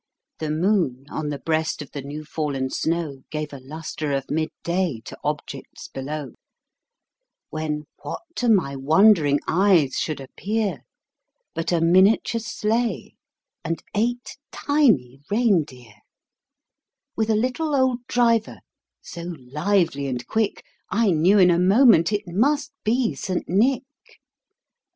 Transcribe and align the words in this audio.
The 0.39 0.49
moon, 0.49 1.05
on 1.11 1.29
the 1.29 1.37
breast 1.37 1.79
of 1.83 1.91
the 1.91 2.01
new 2.01 2.25
fallen 2.25 2.71
snow, 2.71 3.21
Gave 3.29 3.53
a 3.53 3.59
lustre 3.59 4.13
of 4.13 4.31
mid 4.31 4.49
day 4.63 4.99
to 5.05 5.15
objects 5.23 5.89
below; 5.89 6.31
When, 7.51 7.83
what 8.01 8.23
to 8.37 8.49
my 8.49 8.75
wondering 8.75 9.39
eyes 9.47 9.99
should 9.99 10.19
appear, 10.19 10.81
But 11.53 11.71
a 11.71 11.81
miniature 11.81 12.39
sleigh, 12.41 13.13
and 13.63 13.83
eight 13.93 14.39
tiny 14.51 15.19
rein 15.29 15.65
deer, 15.65 15.93
With 17.15 17.29
a 17.29 17.35
little 17.35 17.75
old 17.75 17.99
driver, 18.07 18.57
so 19.03 19.21
lively 19.53 20.07
and 20.07 20.25
quick, 20.25 20.63
I 20.89 21.11
knew 21.11 21.37
in 21.37 21.51
a 21.51 21.59
moment 21.59 22.11
it 22.11 22.23
must 22.25 22.71
be 22.83 23.13
St. 23.13 23.47
Nick. 23.47 23.83